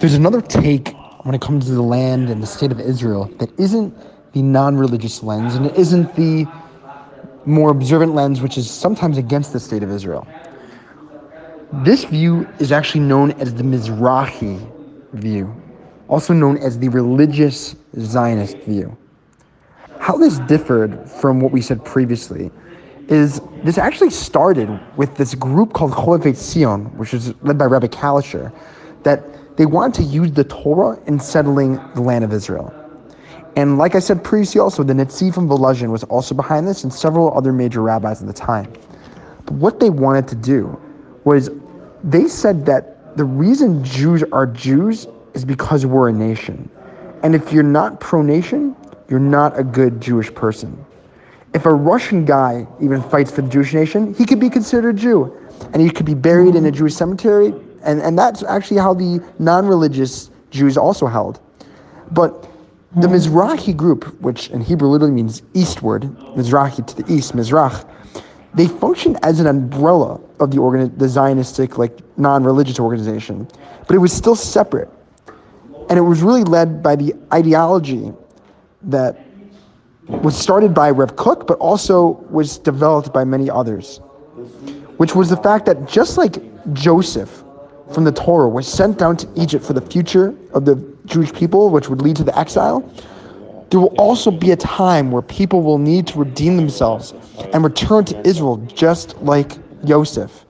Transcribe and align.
there's 0.00 0.14
another 0.14 0.40
take 0.40 0.94
when 1.24 1.34
it 1.34 1.40
comes 1.40 1.66
to 1.66 1.72
the 1.72 1.82
land 1.82 2.30
and 2.30 2.42
the 2.42 2.46
state 2.46 2.70
of 2.70 2.80
Israel 2.80 3.24
that 3.38 3.50
isn't 3.58 3.94
the 4.32 4.42
non-religious 4.42 5.22
lens 5.22 5.54
and 5.54 5.66
it 5.66 5.76
isn't 5.76 6.14
the 6.14 6.46
more 7.44 7.70
observant 7.70 8.14
lens, 8.14 8.40
which 8.40 8.58
is 8.58 8.70
sometimes 8.70 9.18
against 9.18 9.52
the 9.52 9.60
state 9.60 9.82
of 9.82 9.90
Israel. 9.90 10.26
This 11.84 12.04
view 12.04 12.48
is 12.58 12.72
actually 12.72 13.00
known 13.00 13.32
as 13.32 13.54
the 13.54 13.62
Mizrachi 13.62 14.70
view, 15.14 15.54
also 16.08 16.32
known 16.32 16.58
as 16.58 16.78
the 16.78 16.88
religious 16.88 17.74
Zionist 17.98 18.58
view. 18.58 18.96
How 19.98 20.16
this 20.16 20.38
differed 20.40 21.08
from 21.10 21.40
what 21.40 21.52
we 21.52 21.60
said 21.60 21.84
previously 21.84 22.50
is 23.08 23.40
this 23.64 23.78
actually 23.78 24.10
started 24.10 24.68
with 24.96 25.14
this 25.16 25.34
group 25.34 25.72
called 25.72 25.92
Chovevei 25.92 26.34
Zion, 26.34 26.84
which 26.98 27.14
is 27.14 27.34
led 27.42 27.58
by 27.58 27.64
Rabbi 27.64 27.86
Kalisher, 27.88 28.52
that 29.04 29.56
they 29.56 29.66
wanted 29.66 29.94
to 29.94 30.02
use 30.04 30.32
the 30.32 30.44
Torah 30.44 30.98
in 31.06 31.18
settling 31.18 31.80
the 31.94 32.00
land 32.00 32.24
of 32.24 32.32
Israel. 32.32 32.72
And 33.56 33.76
like 33.76 33.96
I 33.96 33.98
said 33.98 34.22
previously, 34.22 34.60
also 34.60 34.84
the 34.84 34.92
Netziv 34.92 35.34
from 35.34 35.48
Volozhin 35.48 35.90
was 35.90 36.04
also 36.04 36.34
behind 36.34 36.68
this, 36.68 36.84
and 36.84 36.92
several 36.92 37.36
other 37.36 37.52
major 37.52 37.82
rabbis 37.82 38.20
at 38.20 38.28
the 38.28 38.32
time. 38.32 38.72
But 39.44 39.54
what 39.54 39.80
they 39.80 39.90
wanted 39.90 40.28
to 40.28 40.36
do 40.36 40.80
was 41.24 41.50
they 42.04 42.28
said 42.28 42.64
that 42.66 43.16
the 43.16 43.24
reason 43.24 43.82
Jews 43.82 44.22
are 44.30 44.46
Jews 44.46 45.08
is 45.34 45.44
because 45.44 45.84
we're 45.84 46.08
a 46.08 46.12
nation. 46.12 46.70
And 47.24 47.34
if 47.34 47.52
you're 47.52 47.64
not 47.64 47.98
pro 47.98 48.22
nation, 48.22 48.76
you're 49.08 49.18
not 49.18 49.58
a 49.58 49.64
good 49.64 50.00
Jewish 50.00 50.32
person. 50.32 50.84
If 51.54 51.66
a 51.66 51.72
Russian 51.74 52.24
guy 52.24 52.66
even 52.80 53.02
fights 53.02 53.30
for 53.32 53.42
the 53.42 53.48
Jewish 53.48 53.74
nation, 53.74 54.14
he 54.14 54.24
could 54.24 54.38
be 54.38 54.50
considered 54.50 54.94
a 54.96 54.98
Jew. 54.98 55.36
And 55.72 55.82
he 55.82 55.90
could 55.90 56.06
be 56.06 56.14
buried 56.14 56.54
in 56.54 56.66
a 56.66 56.70
Jewish 56.70 56.94
cemetery. 56.94 57.52
And, 57.82 58.00
and 58.00 58.18
that's 58.18 58.42
actually 58.42 58.78
how 58.78 58.94
the 58.94 59.22
non 59.38 59.66
religious 59.66 60.30
Jews 60.50 60.76
also 60.76 61.06
held. 61.06 61.40
But 62.10 62.48
the 62.96 63.06
Mizrachi 63.06 63.76
group, 63.76 64.18
which 64.20 64.48
in 64.50 64.60
Hebrew 64.60 64.88
literally 64.88 65.12
means 65.12 65.42
eastward, 65.54 66.02
Mizrachi 66.36 66.86
to 66.86 67.02
the 67.02 67.12
east, 67.12 67.34
Mizrach, 67.34 67.86
they 68.54 68.66
functioned 68.66 69.18
as 69.22 69.40
an 69.40 69.46
umbrella 69.46 70.20
of 70.40 70.50
the, 70.50 70.58
organ- 70.58 70.96
the 70.96 71.04
Zionistic, 71.04 71.76
like 71.76 71.98
non-religious 72.18 72.80
organization, 72.80 73.46
but 73.86 73.94
it 73.94 73.98
was 73.98 74.12
still 74.12 74.34
separate, 74.34 74.88
and 75.90 75.98
it 75.98 76.02
was 76.02 76.22
really 76.22 76.44
led 76.44 76.82
by 76.82 76.96
the 76.96 77.14
ideology 77.32 78.12
that 78.82 79.24
was 80.08 80.36
started 80.36 80.72
by 80.72 80.90
Reb 80.90 81.16
Kook, 81.16 81.46
but 81.46 81.58
also 81.58 82.24
was 82.30 82.58
developed 82.58 83.12
by 83.12 83.24
many 83.24 83.50
others, 83.50 83.98
which 84.96 85.14
was 85.14 85.28
the 85.28 85.36
fact 85.36 85.66
that 85.66 85.86
just 85.86 86.16
like 86.16 86.38
Joseph 86.72 87.44
from 87.92 88.04
the 88.04 88.12
Torah 88.12 88.48
was 88.48 88.66
sent 88.66 88.98
down 88.98 89.16
to 89.16 89.28
Egypt 89.36 89.64
for 89.64 89.72
the 89.72 89.80
future 89.80 90.34
of 90.52 90.64
the 90.64 90.76
Jewish 91.06 91.32
people, 91.32 91.70
which 91.70 91.88
would 91.88 92.02
lead 92.02 92.16
to 92.16 92.24
the 92.24 92.38
exile, 92.38 92.80
there 93.70 93.80
will 93.80 93.94
also 93.98 94.30
be 94.30 94.50
a 94.50 94.56
time 94.56 95.10
where 95.10 95.22
people 95.22 95.62
will 95.62 95.78
need 95.78 96.06
to 96.08 96.18
redeem 96.18 96.56
themselves 96.56 97.14
and 97.52 97.62
return 97.64 98.04
to 98.06 98.26
Israel 98.26 98.56
just 98.74 99.16
like 99.22 99.52
Joseph. 99.84 100.44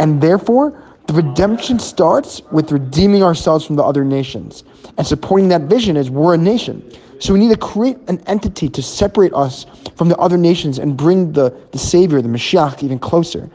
And 0.00 0.20
therefore, 0.20 0.82
the 1.06 1.14
redemption 1.14 1.78
starts 1.78 2.42
with 2.52 2.70
redeeming 2.70 3.22
ourselves 3.22 3.64
from 3.64 3.76
the 3.76 3.82
other 3.82 4.04
nations. 4.04 4.64
And 4.98 5.06
supporting 5.06 5.48
that 5.48 5.62
vision 5.62 5.96
is 5.96 6.10
we're 6.10 6.34
a 6.34 6.38
nation. 6.38 6.82
So 7.18 7.32
we 7.32 7.40
need 7.40 7.50
to 7.50 7.56
create 7.56 7.96
an 8.08 8.22
entity 8.26 8.68
to 8.68 8.82
separate 8.82 9.32
us 9.32 9.66
from 9.96 10.08
the 10.08 10.16
other 10.18 10.36
nations 10.36 10.78
and 10.78 10.96
bring 10.96 11.32
the, 11.32 11.56
the 11.72 11.78
Savior, 11.78 12.20
the 12.20 12.28
Mashiach, 12.28 12.82
even 12.82 12.98
closer. 12.98 13.48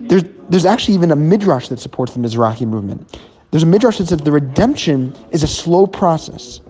There's, 0.00 0.24
there's 0.48 0.66
actually 0.66 0.94
even 0.94 1.10
a 1.10 1.16
midrash 1.16 1.68
that 1.68 1.80
supports 1.80 2.14
the 2.14 2.20
Mizrachi 2.20 2.66
movement. 2.66 3.18
There's 3.50 3.62
a 3.62 3.66
midrash 3.66 3.98
that 3.98 4.08
says 4.08 4.18
the 4.18 4.32
redemption 4.32 5.14
is 5.30 5.42
a 5.42 5.46
slow 5.48 5.86
process. 5.86 6.60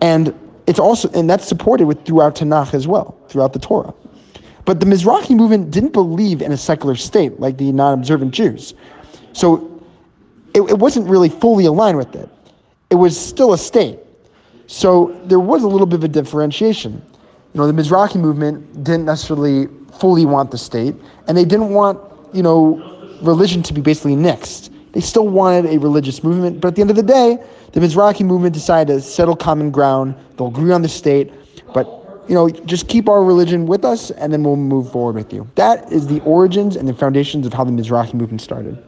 And 0.00 0.34
it's 0.66 0.78
also 0.78 1.08
and 1.10 1.28
that's 1.28 1.46
supported 1.46 1.86
with 1.86 2.04
throughout 2.04 2.36
Tanakh 2.36 2.74
as 2.74 2.86
well, 2.86 3.16
throughout 3.28 3.52
the 3.52 3.58
Torah. 3.58 3.94
But 4.64 4.80
the 4.80 4.86
Mizrachi 4.86 5.34
movement 5.34 5.70
didn't 5.70 5.92
believe 5.92 6.40
in 6.40 6.52
a 6.52 6.56
secular 6.56 6.94
state 6.94 7.40
like 7.40 7.56
the 7.56 7.72
non-observant 7.72 8.32
Jews. 8.32 8.74
So 9.32 9.82
it, 10.54 10.60
it 10.62 10.78
wasn't 10.78 11.08
really 11.08 11.28
fully 11.28 11.64
aligned 11.64 11.98
with 11.98 12.14
it. 12.14 12.28
It 12.90 12.96
was 12.96 13.18
still 13.18 13.52
a 13.52 13.58
state. 13.58 13.98
So 14.66 15.18
there 15.24 15.40
was 15.40 15.62
a 15.62 15.68
little 15.68 15.86
bit 15.86 15.96
of 15.96 16.04
a 16.04 16.08
differentiation. 16.08 17.02
You 17.54 17.60
know, 17.60 17.66
the 17.70 17.82
Mizrachi 17.82 18.16
movement 18.16 18.84
didn't 18.84 19.04
necessarily 19.04 19.66
fully 19.98 20.24
want 20.24 20.50
the 20.50 20.58
state, 20.58 20.94
and 21.28 21.36
they 21.36 21.44
didn't 21.44 21.70
want, 21.70 22.00
you 22.32 22.42
know, 22.42 23.18
religion 23.22 23.62
to 23.62 23.72
be 23.72 23.80
basically 23.80 24.16
nixed. 24.16 24.70
They 24.92 25.00
still 25.00 25.28
wanted 25.28 25.66
a 25.66 25.78
religious 25.78 26.22
movement, 26.22 26.60
but 26.60 26.68
at 26.68 26.74
the 26.74 26.82
end 26.82 26.90
of 26.90 26.96
the 26.96 27.02
day, 27.02 27.38
the 27.72 27.80
Mizrachi 27.80 28.26
movement 28.26 28.54
decided 28.54 28.92
to 28.92 29.00
settle 29.00 29.34
common 29.34 29.70
ground. 29.70 30.14
They'll 30.36 30.48
agree 30.48 30.72
on 30.72 30.82
the 30.82 30.88
state, 30.88 31.32
but 31.72 32.02
you 32.28 32.34
know, 32.34 32.48
just 32.48 32.88
keep 32.88 33.08
our 33.08 33.24
religion 33.24 33.66
with 33.66 33.84
us, 33.84 34.10
and 34.12 34.32
then 34.32 34.44
we'll 34.44 34.56
move 34.56 34.92
forward 34.92 35.16
with 35.16 35.32
you. 35.32 35.48
That 35.56 35.90
is 35.90 36.06
the 36.06 36.20
origins 36.20 36.76
and 36.76 36.86
the 36.86 36.94
foundations 36.94 37.46
of 37.46 37.52
how 37.52 37.64
the 37.64 37.72
Mizrachi 37.72 38.14
movement 38.14 38.40
started. 38.40 38.78